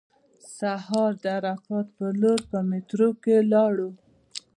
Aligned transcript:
سهار 0.57 1.11
د 1.23 1.25
عرفات 1.37 1.87
په 1.97 2.05
لور 2.21 2.39
په 2.49 2.57
میټرو 2.69 3.09
کې 3.23 3.35
ولاړو. 3.41 3.89